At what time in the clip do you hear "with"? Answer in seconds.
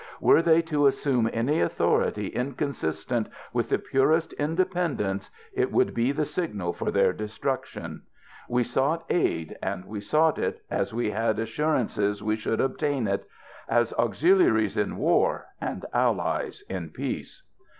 3.53-3.69